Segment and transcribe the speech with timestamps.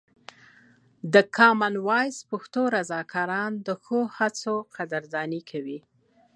[1.13, 5.79] د کامن وایس پښتو رضاکاران د ښو هڅو قدرداني کوي.